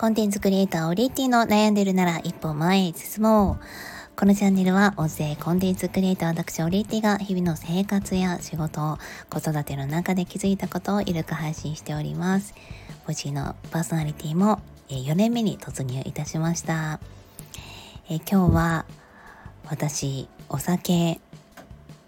[0.00, 4.18] コンテンツクリエイターオリティの悩んでるなら一歩前へ進もう。
[4.18, 8.96] このチャンネルは音声コンテンツクリエイター私オリティが日々の生活や仕事、
[9.28, 12.54] 子育ての中で気づいたことをゆるく配信しております。
[13.06, 16.98] ボジのパーソナリティも4年目に突入いたしました。
[18.08, 18.86] え今日は
[19.68, 21.20] 私お酒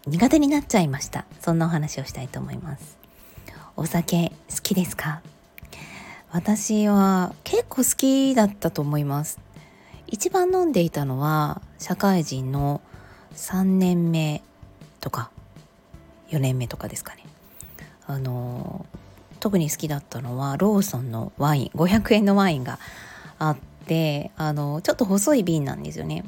[0.07, 2.97] 苦手になっちゃいましたそんなお話をしたいと思います
[3.77, 5.21] お酒好きですか？
[6.35, 9.41] 私は結構好きだったと思います。
[10.07, 12.83] 一番飲んでいたのは社会人の
[13.35, 14.43] 3年目
[15.01, 15.31] とか
[16.29, 17.25] 4年目とかですかね。
[18.07, 18.85] あの
[19.41, 22.79] 特に好きだったのはローソンのワイン500円のワインが
[23.39, 26.25] あってあのちょっと細い瓶なんですよね。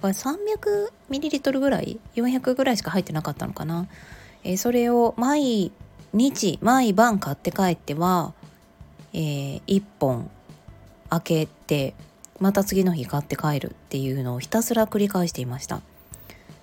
[0.00, 3.86] これ 300ml ぐらい？400ぐらいしか入ってなかったのかな、
[4.42, 5.70] え、それを毎
[6.12, 8.32] 日毎晩買って帰っては、
[9.12, 10.30] えー、1本
[11.10, 11.94] 開けて
[12.38, 15.82] また次の日買って帰るっていうのをひたすら繰り返していました。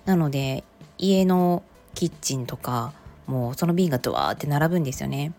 [0.06, 0.64] なので
[0.96, 1.62] 家の
[1.94, 2.92] キッチンとか
[3.26, 5.32] もうその瓶がドワーって並ぶんですよね。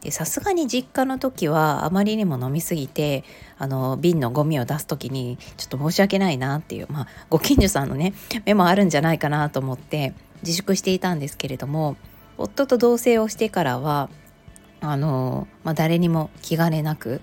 [0.00, 3.24] でさすがに実家の時はあまりにも飲みすぎて
[3.58, 11.96] あの瓶のゴミを出す時にちょっと申し訳ないなっていうまあご近所さんのね目もあるんじゃないかなと思って自粛していたんですけれども
[12.38, 14.08] 夫と同棲をしてからは
[14.80, 17.20] あの、まあ、誰にも気兼ねなく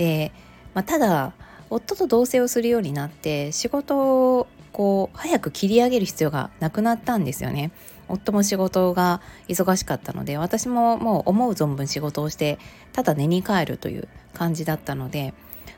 [0.00, 0.32] で、
[0.74, 1.32] まあ、ただ
[1.68, 7.70] 夫と同棲をするようになって仕事をこう早く切り上げる必要がなくなったんですよね。
[8.08, 12.58] 夫も仕事が忙しかったので私ももう思う存分仕事をして
[12.92, 15.32] ただ寝に帰るという感じだったので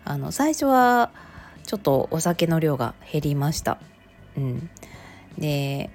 [0.06, 1.10] あの最初は
[1.66, 3.78] ちょっとお酒の量が減りました。
[4.36, 4.70] うん、
[5.38, 5.90] で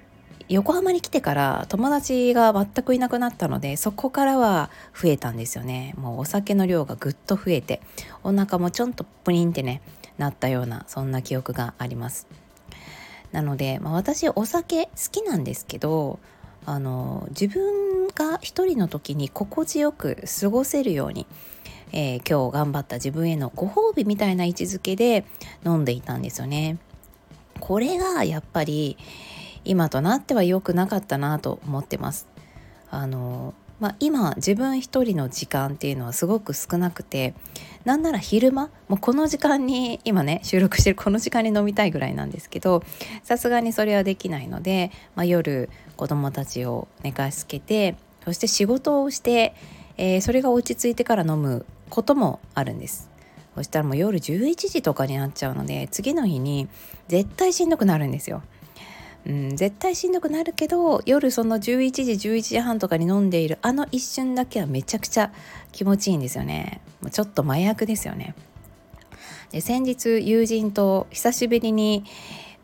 [0.48, 7.82] 横浜に来てから友達が全くいなくなったのでそこからは増えたんですよねもうお酒の量がぐっと増えて
[8.22, 9.82] お腹もちょんとプリンってね
[10.16, 12.26] なったようなそんな記憶があります
[13.32, 16.18] なので、まあ、私お酒好きなんですけど
[16.64, 21.26] あの自分が一人の時に心地よく過ごせるように、
[21.92, 25.24] えー、今日頑張った自分へのご褒美みたいな位置づけで
[25.64, 26.78] 飲んでいたんですよね。
[27.60, 28.98] これがやっぱり
[29.68, 32.26] 今となっては良くなかったなと思ってます。
[32.90, 37.34] あのまあ、今自分一人の時間っていうのはすごく少なくて
[37.84, 42.82] なんなら昼間もうこの時間に今ね収録してるこの時間に飲みたいぐらいなんですけど
[43.22, 49.54] さすがにそれはできないので、まあ、夜子供たちを寝かしつけてそして仕事をして、
[49.96, 53.08] えー、それが落ち着いてから飲むこともあるんです。
[53.54, 56.68] そしたらもう夜11時とかになっちゃうので次の日に
[57.08, 58.42] 絶対しんどくなるんですよ。
[59.26, 65.32] うん、絶対しんどくなるけど夜その11時11時半とかに飲んでいるあの一瞬だけはめちゃくちゃ
[65.72, 66.80] 気持ちいいんですよね。
[67.10, 68.34] ちょっと麻薬ですよね。
[69.50, 72.04] で先日友人と久しぶりに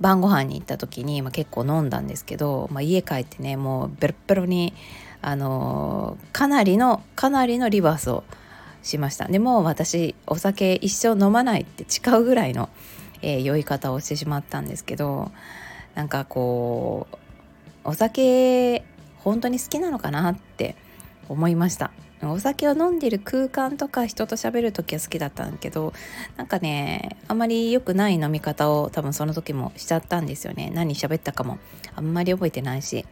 [0.01, 4.75] 晩ご飯に行った時に、まあ、結構飲んだんですけど、まあ、家帰ってねもうベロベロに
[5.23, 8.25] あのー、かなりのかなりのリバースを
[8.83, 9.27] しました。
[9.27, 12.69] でも私お酒一生飲まないって誓うぐらいの、
[13.23, 15.33] えー、酔い方をしてしまったんですけど
[15.95, 17.17] なんかこう
[17.85, 18.85] お酒
[19.19, 20.77] 本当に好きなのかなって
[21.29, 21.91] 思いました。
[22.23, 25.93] お酒を飲んでる空間とか人と喋る時は好きだったんだけど
[26.37, 30.71] なんかねあんまり良くない飲み方を多分その時もしちゃったんですよね。
[30.75, 31.59] 何喋ったかも。
[31.95, 33.05] あんまり覚えてないし、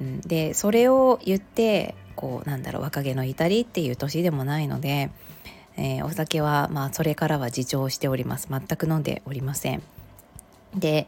[0.00, 5.10] うん、でそれを言ってこうなんだろう若気の至りっていう年でもないので、
[5.76, 8.48] えー、お酒はまあそれからは自重しております。
[8.48, 9.82] 全く飲んでおりません。
[10.74, 11.06] で、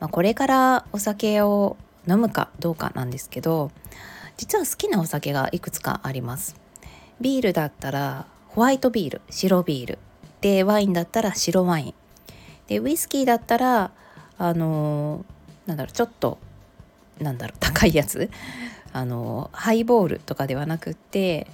[0.00, 1.76] まあ、これからお酒を
[2.08, 3.70] 飲むかどうかなんですけど
[4.36, 6.56] 実は好きなお酒がいくつかあります。
[7.20, 9.98] ビールだったらホワイトビール白ビール。
[10.40, 11.94] でワインだったら白ワイン。
[12.66, 13.92] でウイスキーだったら
[14.36, 16.38] あのー、なんだろうちょっと
[17.20, 18.28] なんだろう高いやつ。
[18.94, 21.48] あの、ハイボールとかではなくって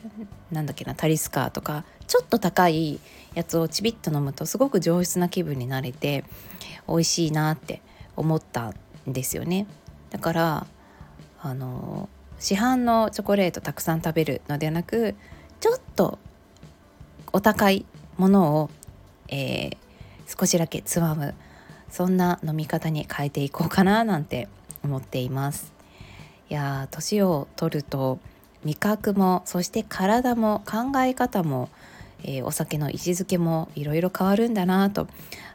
[0.52, 3.00] なんだっけなタリスカーとかちょっと高い
[3.34, 6.24] やつをちびっと飲むとすごく上質な気分になれて
[6.86, 7.80] 美味しいなって
[8.14, 8.74] 思った
[9.08, 9.66] んですよね。
[10.10, 10.66] だから
[11.40, 15.14] あの市販のチョコレートたくさん食べるのではなく
[15.60, 16.18] ちょっと
[17.32, 17.86] お高い
[18.18, 18.70] ものを、
[19.28, 19.76] えー、
[20.26, 21.34] 少しだけつまむ
[21.88, 24.48] そんな飲み方に変えていこうかななんて
[24.84, 25.79] 思っています。
[26.50, 28.18] や年を取ると
[28.64, 31.70] 味覚もそして体も考え方も
[32.24, 35.08] えー、お酒の位置づけもいろいろ変わるんだなと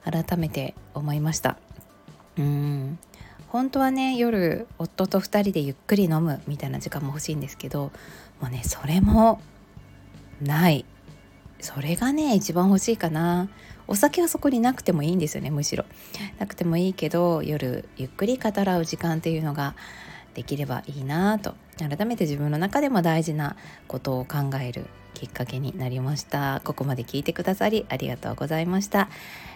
[0.04, 1.58] 改めて思いました。
[2.38, 3.00] うん。
[3.48, 7.92] 本当はね夜夫と2人でゆっくり飲むみたいな時間も欲しいんですけど
[8.42, 9.42] もうねそれも
[10.42, 10.86] ない。
[11.62, 13.50] それがね一番欲しいかな。
[13.88, 15.86] お酒はそこになくてもいいんですよねむしろ。
[16.40, 19.76] なくてもいいけど夜ゆっくり語らう時間っていうのが
[20.36, 23.56] できればいいなと改めて自分の中でも大事な
[23.88, 26.62] ことを考えるきっかけになりました。
[26.64, 29.10] ここまで聞いてくださりありがとうございました。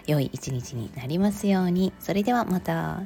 [0.06, 1.92] 良い一日になりますように。
[2.00, 3.02] それではまた。